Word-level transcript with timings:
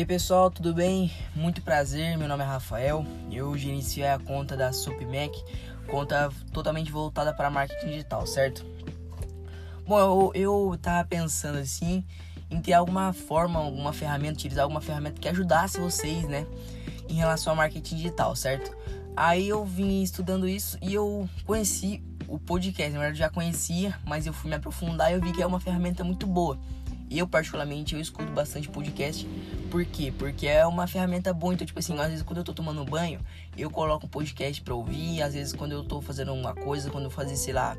E 0.00 0.02
aí 0.02 0.06
pessoal, 0.06 0.50
tudo 0.50 0.72
bem? 0.72 1.12
Muito 1.36 1.60
prazer, 1.60 2.16
meu 2.16 2.26
nome 2.26 2.42
é 2.42 2.46
Rafael. 2.46 3.04
Eu 3.30 3.54
gerencio 3.58 4.10
a 4.10 4.18
conta 4.18 4.56
da 4.56 4.72
SupMac, 4.72 5.30
conta 5.86 6.30
totalmente 6.54 6.90
voltada 6.90 7.34
para 7.34 7.50
marketing 7.50 7.88
digital, 7.88 8.26
certo? 8.26 8.64
Bom, 9.86 10.00
eu, 10.00 10.32
eu 10.34 10.78
tava 10.80 11.06
pensando 11.06 11.58
assim 11.58 12.02
em 12.50 12.62
ter 12.62 12.72
alguma 12.72 13.12
forma, 13.12 13.60
alguma 13.60 13.92
ferramenta, 13.92 14.32
utilizar 14.32 14.62
alguma 14.62 14.80
ferramenta 14.80 15.20
que 15.20 15.28
ajudasse 15.28 15.78
vocês, 15.78 16.26
né, 16.26 16.46
em 17.06 17.16
relação 17.16 17.52
ao 17.52 17.56
marketing 17.58 17.96
digital, 17.96 18.34
certo? 18.34 18.74
Aí 19.14 19.50
eu 19.50 19.66
vim 19.66 20.02
estudando 20.02 20.48
isso 20.48 20.78
e 20.80 20.94
eu 20.94 21.28
conheci 21.44 22.02
o 22.26 22.38
podcast. 22.38 22.90
Na 22.90 23.00
verdade, 23.00 23.18
eu 23.18 23.26
já 23.26 23.28
conhecia, 23.28 23.94
mas 24.06 24.26
eu 24.26 24.32
fui 24.32 24.48
me 24.48 24.56
aprofundar 24.56 25.10
e 25.10 25.16
eu 25.16 25.20
vi 25.20 25.30
que 25.30 25.42
é 25.42 25.46
uma 25.46 25.60
ferramenta 25.60 26.02
muito 26.02 26.26
boa 26.26 26.58
eu, 27.18 27.26
particularmente, 27.26 27.94
eu 27.94 28.00
escuto 28.00 28.30
bastante 28.32 28.68
podcast. 28.68 29.26
Por 29.70 29.84
quê? 29.84 30.12
Porque 30.16 30.46
é 30.46 30.64
uma 30.66 30.86
ferramenta 30.86 31.32
boa. 31.32 31.54
Então, 31.54 31.66
tipo 31.66 31.78
assim, 31.78 31.98
às 31.98 32.08
vezes 32.08 32.22
quando 32.22 32.38
eu 32.38 32.44
tô 32.44 32.54
tomando 32.54 32.84
banho, 32.84 33.20
eu 33.56 33.70
coloco 33.70 34.06
um 34.06 34.08
podcast 34.08 34.60
pra 34.62 34.74
ouvir. 34.74 35.22
Às 35.22 35.34
vezes 35.34 35.52
quando 35.52 35.72
eu 35.72 35.82
tô 35.82 36.00
fazendo 36.00 36.32
uma 36.32 36.54
coisa, 36.54 36.90
quando 36.90 37.04
eu 37.04 37.10
fazer, 37.10 37.36
sei 37.36 37.52
lá, 37.52 37.76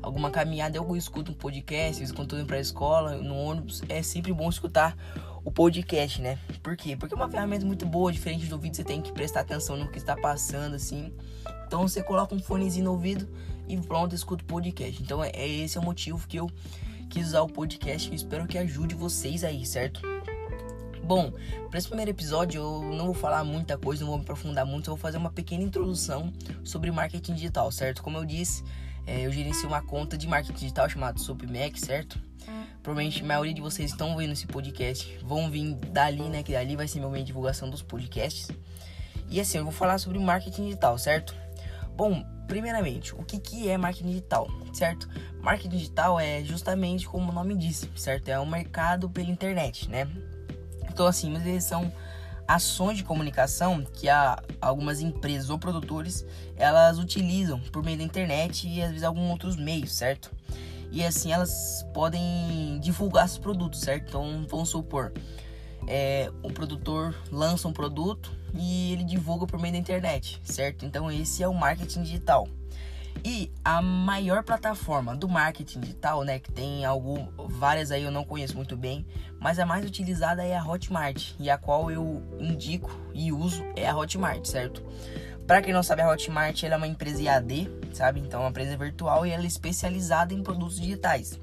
alguma 0.00 0.30
caminhada, 0.30 0.76
eu 0.76 0.96
escuto 0.96 1.32
um 1.32 1.34
podcast. 1.34 2.02
Às 2.02 2.12
quando 2.12 2.22
eu 2.22 2.28
tô 2.28 2.36
indo 2.38 2.46
pra 2.46 2.58
escola, 2.58 3.16
no 3.16 3.36
ônibus, 3.36 3.82
é 3.88 4.02
sempre 4.02 4.32
bom 4.32 4.48
escutar 4.48 4.96
o 5.44 5.50
podcast, 5.50 6.20
né? 6.20 6.38
Por 6.62 6.76
quê? 6.76 6.96
Porque 6.96 7.14
é 7.14 7.16
uma 7.16 7.28
ferramenta 7.28 7.66
muito 7.66 7.84
boa, 7.84 8.12
diferente 8.12 8.46
do 8.46 8.58
vídeo, 8.58 8.76
você 8.76 8.84
tem 8.84 9.02
que 9.02 9.12
prestar 9.12 9.40
atenção 9.40 9.76
no 9.76 9.90
que 9.90 9.98
está 9.98 10.16
passando, 10.16 10.74
assim. 10.74 11.12
Então 11.66 11.86
você 11.86 12.02
coloca 12.02 12.34
um 12.34 12.40
fonezinho 12.40 12.86
no 12.86 12.92
ouvido 12.92 13.28
e 13.68 13.76
pronto, 13.78 14.14
escuta 14.14 14.42
o 14.44 14.46
podcast. 14.46 15.02
Então 15.02 15.22
é, 15.22 15.30
é 15.30 15.48
esse 15.48 15.76
é 15.76 15.80
o 15.80 15.84
motivo 15.84 16.26
que 16.26 16.36
eu 16.36 16.50
quis 17.12 17.26
usar 17.26 17.42
o 17.42 17.46
podcast 17.46 18.10
e 18.10 18.14
espero 18.14 18.46
que 18.46 18.56
ajude 18.56 18.94
vocês 18.94 19.44
aí, 19.44 19.66
certo? 19.66 20.00
Bom, 21.04 21.30
para 21.68 21.78
esse 21.78 21.86
primeiro 21.86 22.10
episódio 22.10 22.62
eu 22.62 22.82
não 22.94 23.04
vou 23.04 23.14
falar 23.14 23.44
muita 23.44 23.76
coisa, 23.76 24.02
não 24.02 24.08
vou 24.08 24.18
me 24.18 24.24
aprofundar 24.24 24.64
muito, 24.64 24.88
eu 24.88 24.94
vou 24.94 25.00
fazer 25.00 25.18
uma 25.18 25.30
pequena 25.30 25.62
introdução 25.62 26.32
sobre 26.64 26.90
marketing 26.90 27.34
digital, 27.34 27.70
certo? 27.70 28.02
Como 28.02 28.16
eu 28.16 28.24
disse, 28.24 28.64
é, 29.06 29.26
eu 29.26 29.30
gerencio 29.30 29.68
uma 29.68 29.82
conta 29.82 30.16
de 30.16 30.26
marketing 30.26 30.58
digital 30.58 30.88
chamada 30.88 31.18
SupMac, 31.18 31.78
certo? 31.78 32.18
Provavelmente 32.82 33.22
a 33.22 33.26
maioria 33.26 33.52
de 33.52 33.60
vocês 33.60 33.90
estão 33.90 34.16
vendo 34.16 34.32
esse 34.32 34.46
podcast, 34.46 35.18
vão 35.22 35.50
vir 35.50 35.74
dali, 35.74 36.22
né? 36.22 36.42
Que 36.42 36.52
dali 36.52 36.76
vai 36.76 36.88
ser 36.88 36.98
meu 36.98 37.10
meio 37.10 37.24
de 37.24 37.26
divulgação 37.26 37.68
dos 37.68 37.82
podcasts. 37.82 38.48
E 39.28 39.38
assim, 39.38 39.58
eu 39.58 39.64
vou 39.64 39.72
falar 39.72 39.98
sobre 39.98 40.18
marketing 40.18 40.64
digital, 40.64 40.96
certo? 40.96 41.36
Bom, 41.94 42.24
primeiramente, 42.46 43.14
o 43.14 43.22
que, 43.22 43.38
que 43.38 43.68
é 43.68 43.76
marketing 43.76 44.08
digital, 44.08 44.48
certo? 44.72 45.08
Marketing 45.40 45.76
digital 45.76 46.20
é 46.20 46.42
justamente 46.42 47.06
como 47.06 47.30
o 47.30 47.34
nome 47.34 47.56
diz, 47.56 47.88
certo? 47.96 48.28
É 48.28 48.38
um 48.38 48.46
mercado 48.46 49.08
pela 49.08 49.30
internet, 49.30 49.88
né? 49.88 50.08
Então, 50.88 51.06
assim, 51.06 51.30
mas 51.30 51.46
eles 51.46 51.64
são 51.64 51.92
ações 52.46 52.98
de 52.98 53.04
comunicação 53.04 53.84
que 53.94 54.08
há 54.08 54.42
algumas 54.60 55.00
empresas 55.00 55.48
ou 55.48 55.58
produtores 55.58 56.24
elas 56.56 56.98
utilizam 56.98 57.60
por 57.72 57.82
meio 57.82 57.98
da 57.98 58.04
internet 58.04 58.68
e 58.68 58.82
às 58.82 58.88
vezes 58.88 59.04
alguns 59.04 59.30
outros 59.30 59.56
meios, 59.56 59.94
certo? 59.94 60.30
E 60.90 61.02
assim 61.04 61.32
elas 61.32 61.86
podem 61.94 62.78
divulgar 62.80 63.26
seus 63.28 63.38
produtos, 63.38 63.80
certo? 63.80 64.08
Então 64.08 64.46
vamos 64.48 64.68
supor, 64.68 65.12
é, 65.86 66.30
o 66.42 66.52
produtor 66.52 67.14
lança 67.30 67.68
um 67.68 67.72
produto 67.72 68.32
e 68.54 68.92
ele 68.92 69.04
divulga 69.04 69.46
por 69.46 69.58
meio 69.60 69.72
da 69.72 69.78
internet, 69.78 70.40
certo? 70.44 70.84
Então 70.84 71.10
esse 71.10 71.42
é 71.42 71.48
o 71.48 71.54
marketing 71.54 72.02
digital. 72.02 72.48
E 73.24 73.52
a 73.64 73.82
maior 73.82 74.42
plataforma 74.42 75.14
do 75.14 75.28
marketing 75.28 75.80
digital, 75.80 76.24
né, 76.24 76.38
que 76.38 76.50
tem 76.50 76.84
algo, 76.84 77.28
várias 77.48 77.90
aí 77.90 78.02
eu 78.02 78.10
não 78.10 78.24
conheço 78.24 78.56
muito 78.56 78.76
bem, 78.76 79.06
mas 79.38 79.58
a 79.58 79.66
mais 79.66 79.84
utilizada 79.84 80.42
é 80.44 80.56
a 80.56 80.64
Hotmart 80.64 81.34
e 81.38 81.50
a 81.50 81.58
qual 81.58 81.90
eu 81.90 82.22
indico 82.40 82.90
e 83.14 83.30
uso 83.30 83.62
é 83.76 83.88
a 83.88 83.96
Hotmart, 83.96 84.44
certo? 84.46 84.82
Para 85.46 85.60
quem 85.60 85.72
não 85.72 85.82
sabe, 85.82 86.02
a 86.02 86.08
Hotmart 86.08 86.62
é 86.62 86.76
uma 86.76 86.86
empresa 86.86 87.22
IAD, 87.22 87.70
sabe? 87.92 88.20
Então 88.20 88.40
é 88.40 88.44
uma 88.44 88.50
empresa 88.50 88.76
virtual 88.76 89.26
e 89.26 89.30
ela 89.30 89.42
é 89.42 89.46
especializada 89.46 90.32
em 90.32 90.42
produtos 90.42 90.80
digitais 90.80 91.38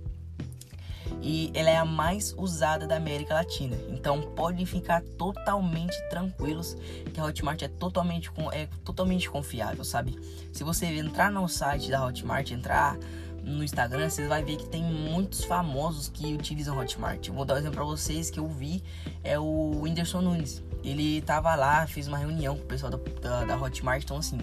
e 1.22 1.52
ela 1.54 1.70
é 1.70 1.78
a 1.78 1.86
mais 1.86 2.34
usada 2.38 2.88
da 2.88 2.96
América 2.96 3.34
Latina. 3.34 3.78
Então 3.90 4.22
podem 4.22 4.66
ficar 4.66 5.02
totalmente 5.18 5.96
tranquilos 6.10 6.78
que 7.14 7.20
a 7.20 7.26
Hotmart 7.26 7.62
é 7.62 7.68
totalmente, 7.68 8.32
é 8.54 8.68
totalmente 8.84 9.30
confiável, 9.30 9.84
sabe? 9.84 10.18
Se 10.52 10.64
você 10.64 10.86
entrar 10.86 11.32
no 11.32 11.48
site 11.48 11.90
da 11.90 12.06
Hotmart, 12.06 12.52
entrar 12.52 12.98
no 13.44 13.64
Instagram, 13.64 14.10
vocês 14.10 14.28
vai 14.28 14.44
ver 14.44 14.58
que 14.58 14.68
tem 14.68 14.84
muitos 14.84 15.44
famosos 15.44 16.10
que 16.10 16.34
utilizam 16.34 16.78
Hotmart. 16.78 17.28
Eu 17.28 17.34
vou 17.34 17.46
dar 17.46 17.56
um 17.56 17.58
exemplo 17.58 17.78
para 17.78 17.86
vocês 17.86 18.30
que 18.30 18.40
eu 18.40 18.48
vi, 18.48 18.84
é 19.24 19.40
o 19.40 19.82
Whindersson 19.82 20.22
Nunes. 20.22 20.64
Ele 20.84 21.22
tava 21.22 21.54
lá, 21.56 21.86
fez 21.88 22.08
uma 22.08 22.18
reunião 22.18 22.56
com 22.56 22.64
o 22.64 22.68
pessoal 22.68 22.92
da, 22.92 22.98
da, 23.22 23.46
da 23.46 23.58
Hotmart, 23.58 24.04
então 24.04 24.18
assim, 24.18 24.40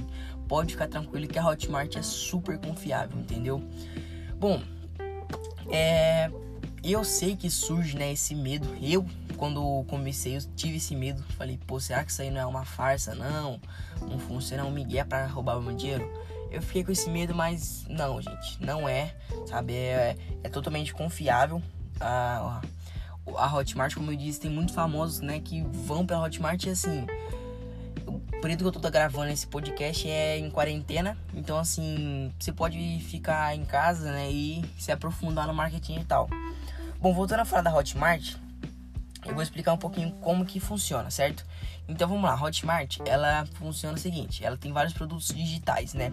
pode 0.48 0.72
ficar 0.72 0.88
tranquilo 0.88 1.26
que 1.26 1.38
a 1.38 1.46
Hotmart 1.46 1.96
é 1.96 2.02
super 2.02 2.58
confiável, 2.58 3.18
entendeu? 3.18 3.62
Bom, 4.38 4.60
é, 5.70 6.30
eu 6.92 7.04
sei 7.04 7.36
que 7.36 7.50
surge, 7.50 7.96
né, 7.96 8.12
esse 8.12 8.34
medo. 8.34 8.76
Eu, 8.80 9.06
quando 9.36 9.84
comecei, 9.88 10.36
eu 10.36 10.40
tive 10.54 10.76
esse 10.76 10.94
medo. 10.94 11.22
Falei, 11.36 11.58
pô, 11.66 11.80
será 11.80 12.04
que 12.04 12.10
isso 12.10 12.22
aí 12.22 12.30
não 12.30 12.40
é 12.40 12.46
uma 12.46 12.64
farsa? 12.64 13.14
Não, 13.14 13.60
não 14.02 14.18
funciona, 14.18 14.64
um 14.64 14.70
migué 14.70 15.04
pra 15.04 15.26
roubar 15.26 15.58
o 15.58 15.62
meu 15.62 15.74
dinheiro. 15.74 16.08
Eu 16.50 16.62
fiquei 16.62 16.84
com 16.84 16.92
esse 16.92 17.10
medo, 17.10 17.34
mas 17.34 17.84
não, 17.88 18.20
gente, 18.20 18.62
não 18.64 18.88
é, 18.88 19.14
sabe? 19.46 19.74
É, 19.74 20.16
é 20.44 20.48
totalmente 20.48 20.94
confiável. 20.94 21.60
A, 22.00 22.60
a 23.36 23.56
Hotmart, 23.56 23.94
como 23.94 24.12
eu 24.12 24.16
disse, 24.16 24.40
tem 24.40 24.50
muitos 24.50 24.74
famosos, 24.74 25.20
né, 25.20 25.40
que 25.40 25.62
vão 25.62 26.06
pra 26.06 26.20
Hotmart 26.20 26.62
e 26.64 26.70
assim. 26.70 27.06
O 28.06 28.20
período 28.40 28.70
que 28.70 28.78
eu 28.78 28.82
tô 28.82 28.90
gravando 28.90 29.30
esse 29.32 29.46
podcast 29.46 30.08
é 30.08 30.38
em 30.38 30.50
quarentena, 30.50 31.18
então 31.34 31.58
assim, 31.58 32.32
você 32.38 32.52
pode 32.52 33.00
ficar 33.00 33.56
em 33.56 33.64
casa, 33.64 34.12
né, 34.12 34.30
e 34.30 34.64
se 34.78 34.92
aprofundar 34.92 35.46
no 35.46 35.54
marketing 35.54 36.00
e 36.00 36.04
tal. 36.04 36.28
Bom, 37.00 37.12
voltando 37.12 37.40
a 37.40 37.44
falar 37.44 37.62
da 37.62 37.74
Hotmart, 37.74 38.36
eu 39.24 39.34
vou 39.34 39.42
explicar 39.42 39.72
um 39.72 39.78
pouquinho 39.78 40.12
como 40.20 40.46
que 40.46 40.58
funciona, 40.58 41.10
certo? 41.10 41.44
Então 41.86 42.08
vamos 42.08 42.24
lá, 42.24 42.34
Hotmart, 42.42 42.98
ela 43.04 43.44
funciona 43.54 43.96
o 43.96 44.00
seguinte, 44.00 44.44
ela 44.44 44.56
tem 44.56 44.72
vários 44.72 44.94
produtos 44.94 45.28
digitais, 45.28 45.92
né? 45.92 46.12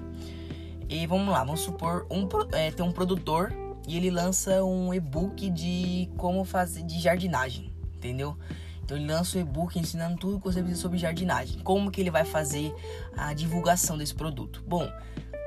E 0.89 1.07
vamos 1.07 1.29
lá, 1.29 1.44
vamos 1.44 1.61
supor, 1.61 2.05
um, 2.11 2.27
é, 2.53 2.69
tem 2.69 2.85
um 2.85 2.91
produtor 2.91 3.53
e 3.88 3.95
ele 3.95 4.11
lança 4.11 4.63
um 4.63 4.94
e-book 4.94 5.49
de 5.49 6.09
como 6.17 6.44
fazer 6.44 6.83
de 6.83 7.00
jardinagem, 7.00 7.73
entendeu? 7.95 8.38
Então 8.83 8.97
ele 8.97 9.07
lança 9.07 9.38
um 9.38 9.41
e-book 9.41 9.79
ensinando 9.79 10.17
tudo 10.17 10.38
que 10.38 10.44
você 10.44 10.59
precisa 10.59 10.81
sobre 10.81 10.97
jardinagem. 10.97 11.59
Como 11.59 11.89
que 11.89 12.01
ele 12.01 12.11
vai 12.11 12.25
fazer 12.25 12.75
a 13.15 13.33
divulgação 13.33 13.97
desse 13.97 14.13
produto? 14.13 14.61
Bom, 14.67 14.91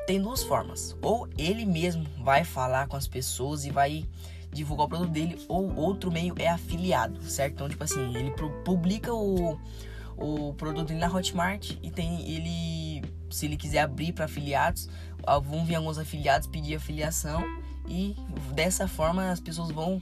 tem 0.07 0.21
duas 0.21 0.43
formas. 0.43 0.97
Ou 1.03 1.29
ele 1.37 1.67
mesmo 1.67 2.07
vai 2.23 2.45
falar 2.45 2.89
com 2.89 2.97
as 2.97 3.07
pessoas 3.07 3.67
e 3.67 3.71
vai 3.71 4.07
divulgar 4.57 4.87
o 4.87 4.89
produto 4.89 5.11
dele, 5.11 5.45
ou 5.49 5.75
outro 5.77 6.11
meio 6.11 6.35
é 6.39 6.49
afiliado, 6.49 7.23
certo? 7.23 7.55
Então, 7.55 7.69
tipo 7.69 7.85
assim, 7.85 8.15
ele 8.17 8.33
publica 8.65 9.13
o, 9.15 9.59
o 10.17 10.55
produto 10.55 10.89
dele 10.89 11.01
na 11.01 11.13
Hotmart 11.13 11.73
e 11.83 11.91
tem 11.91 12.29
ele, 12.29 13.03
se 13.31 13.47
ele 13.47 13.57
quiser 13.57 13.81
abrir 13.81 14.13
para 14.13 14.25
afiliados, 14.25 14.89
vão 15.45 15.65
vir 15.65 15.75
alguns 15.75 15.99
afiliados 15.99 16.47
pedir 16.47 16.77
afiliação 16.77 17.45
e 17.89 18.17
dessa 18.53 18.89
forma 18.89 19.31
as 19.31 19.41
pessoas 19.41 19.71
vão 19.71 20.01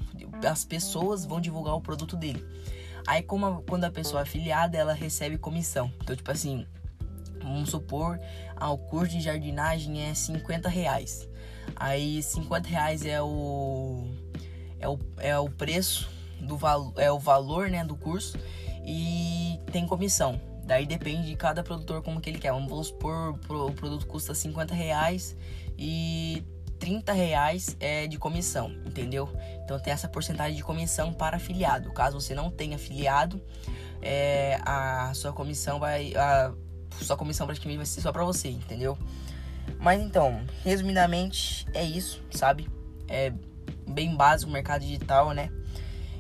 as 0.49 0.65
pessoas 0.65 1.25
vão 1.25 1.41
divulgar 1.41 1.75
o 1.75 1.81
produto 1.81 2.17
dele. 2.17 2.45
Aí 3.07 3.23
como 3.23 3.47
a, 3.47 3.63
quando 3.63 3.85
a 3.85 3.91
pessoa 3.91 4.21
é 4.21 4.23
afiliada, 4.23 4.77
ela 4.77 4.93
recebe 4.93 5.37
comissão. 5.37 5.93
Então, 6.03 6.17
tipo 6.17 6.31
assim, 6.31 6.67
vamos 7.43 7.71
supor, 7.71 8.19
ah, 8.57 8.71
o 8.71 8.79
curso 8.79 9.13
de 9.13 9.21
jardinagem 9.21 10.09
é 10.09 10.15
50 10.15 10.69
reais. 10.69 11.29
Aí 11.77 12.23
50 12.23 12.69
reais 12.69 13.05
é 13.05 13.21
o 13.21 14.07
é 14.85 14.89
o, 14.89 14.99
é 15.19 15.39
o 15.39 15.49
preço 15.49 16.11
do 16.39 16.57
valor, 16.59 16.93
é 16.97 17.11
o 17.11 17.19
valor, 17.19 17.71
né, 17.71 17.83
do 17.85 17.97
curso 17.97 18.39
e 18.85 19.59
tem 19.73 19.87
comissão. 19.87 20.39
Daí 20.65 20.87
depende 20.87 21.29
de 21.29 21.37
cada 21.37 21.63
produtor 21.63 22.03
como 22.03 22.21
que 22.21 22.29
ele 22.29 22.39
quer. 22.39 22.53
Vamos 22.53 22.89
supor, 22.89 23.39
o 23.49 23.73
produto 23.73 24.07
custa 24.07 24.35
50 24.35 24.75
reais 24.75 25.37
e 25.79 26.43
30 26.79 27.13
reais 27.13 27.77
é 27.81 28.07
de 28.07 28.19
comissão, 28.19 28.71
entendeu? 28.85 29.29
Então 29.65 29.79
tem 29.79 29.93
essa 29.93 30.09
porcentagem 30.09 30.57
de 30.57 30.63
comissão 30.63 31.13
para 31.13 31.37
afiliado. 31.37 31.91
Caso 31.93 32.21
você 32.21 32.35
não 32.35 32.51
tenha 32.51 32.77
afiliado, 32.77 33.43
é, 34.03 34.59
a 34.65 35.13
sua 35.15 35.33
comissão 35.33 35.79
vai. 35.79 36.15
A 36.15 36.53
sua 37.03 37.17
comissão 37.17 37.47
praticamente 37.47 37.79
vai 37.79 37.87
ser 37.87 38.01
só 38.01 38.13
para 38.13 38.25
você, 38.25 38.49
entendeu? 38.49 38.97
Mas 39.79 40.01
então, 40.01 40.43
resumidamente, 40.63 41.67
é 41.75 41.83
isso, 41.83 42.23
sabe? 42.31 42.69
É 43.09 43.33
bem 43.89 44.15
básico 44.17 44.51
mercado 44.51 44.83
digital, 44.83 45.33
né? 45.33 45.51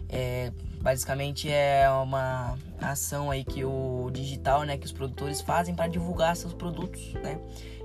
É, 0.08 0.52
basicamente 0.80 1.50
é 1.50 1.88
uma 1.90 2.58
ação 2.80 3.30
aí 3.30 3.44
que 3.44 3.64
o 3.64 4.10
digital, 4.12 4.64
né, 4.64 4.76
que 4.76 4.84
os 4.84 4.92
produtores 4.92 5.40
fazem 5.40 5.74
para 5.74 5.86
divulgar 5.86 6.36
seus 6.36 6.52
produtos, 6.52 7.14
né? 7.14 7.40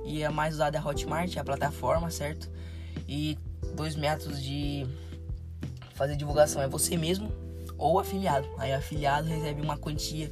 E 0.05 0.23
a 0.23 0.31
mais 0.31 0.55
usada 0.55 0.77
é 0.77 0.81
a 0.81 0.85
Hotmart, 0.85 1.37
a 1.37 1.43
plataforma, 1.43 2.09
certo? 2.09 2.49
E 3.07 3.37
dois 3.75 3.95
métodos 3.95 4.41
de 4.43 4.85
fazer 5.93 6.15
divulgação 6.15 6.61
é 6.61 6.67
você 6.67 6.97
mesmo 6.97 7.31
ou 7.77 7.99
afiliado. 7.99 8.47
Aí 8.57 8.73
afiliado 8.73 9.27
recebe 9.27 9.61
uma 9.61 9.77
quantia 9.77 10.31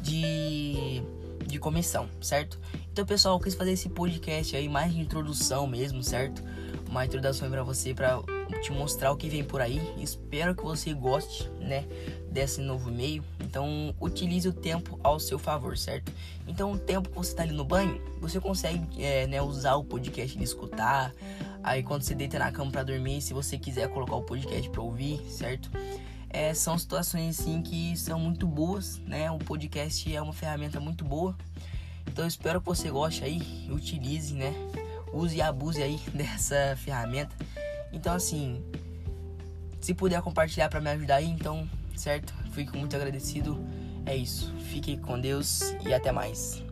de, 0.00 1.02
de 1.50 1.58
comissão, 1.58 2.08
certo? 2.20 2.58
Então, 2.92 3.04
pessoal, 3.04 3.36
eu 3.36 3.40
quis 3.40 3.54
fazer 3.54 3.72
esse 3.72 3.88
podcast 3.88 4.56
aí 4.56 4.68
mais 4.68 4.92
de 4.92 5.00
introdução 5.00 5.66
mesmo, 5.66 6.02
certo? 6.02 6.42
Uma 6.88 7.04
introdução 7.04 7.48
para 7.50 7.62
você 7.62 7.94
para 7.94 8.20
te 8.62 8.72
mostrar 8.72 9.12
o 9.12 9.16
que 9.16 9.28
vem 9.28 9.44
por 9.44 9.60
aí. 9.60 9.80
Espero 9.98 10.54
que 10.54 10.62
você 10.62 10.92
goste, 10.92 11.48
né, 11.60 11.84
desse 12.30 12.60
novo 12.60 12.90
meio. 12.90 13.22
Então, 13.40 13.94
utilize 14.00 14.48
o 14.48 14.52
tempo 14.52 14.98
ao 15.02 15.20
seu 15.20 15.38
favor, 15.38 15.78
certo? 15.78 16.12
Então, 16.46 16.72
o 16.72 16.78
tempo 16.78 17.08
que 17.08 17.16
você 17.16 17.34
tá 17.34 17.42
ali 17.42 17.52
no 17.52 17.64
banho, 17.64 18.00
você 18.20 18.40
consegue, 18.40 19.02
é, 19.02 19.26
né, 19.26 19.40
usar 19.40 19.76
o 19.76 19.84
podcast 19.84 20.36
de 20.36 20.44
escutar. 20.44 21.14
Aí, 21.62 21.82
quando 21.82 22.02
você 22.02 22.14
deita 22.14 22.38
na 22.38 22.50
cama 22.50 22.70
para 22.70 22.82
dormir, 22.82 23.20
se 23.22 23.32
você 23.32 23.56
quiser 23.56 23.88
colocar 23.88 24.16
o 24.16 24.22
podcast 24.22 24.68
para 24.68 24.82
ouvir, 24.82 25.20
certo? 25.28 25.70
É, 26.32 26.54
são 26.54 26.78
situações 26.78 27.40
assim 27.40 27.60
que 27.60 27.96
são 27.96 28.18
muito 28.18 28.46
boas, 28.46 28.98
né? 28.98 29.30
O 29.30 29.38
podcast 29.38 30.14
é 30.14 30.22
uma 30.22 30.32
ferramenta 30.32 30.78
muito 30.78 31.04
boa. 31.04 31.36
Então, 32.06 32.24
eu 32.24 32.28
espero 32.28 32.60
que 32.60 32.66
você 32.66 32.90
goste 32.90 33.24
aí, 33.24 33.68
utilize, 33.70 34.34
né? 34.34 34.54
Use 35.12 35.36
e 35.36 35.42
abuse 35.42 35.82
aí 35.82 36.00
dessa 36.14 36.76
ferramenta. 36.76 37.34
Então, 37.92 38.14
assim, 38.14 38.62
se 39.80 39.92
puder 39.92 40.22
compartilhar 40.22 40.68
para 40.68 40.80
me 40.80 40.90
ajudar 40.90 41.16
aí, 41.16 41.28
então, 41.28 41.68
certo? 41.96 42.32
Fico 42.52 42.76
muito 42.76 42.94
agradecido. 42.94 43.58
É 44.06 44.16
isso. 44.16 44.52
Fique 44.70 44.96
com 44.96 45.20
Deus 45.20 45.74
e 45.84 45.92
até 45.92 46.12
mais. 46.12 46.62